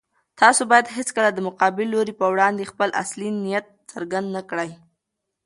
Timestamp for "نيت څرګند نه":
3.43-4.41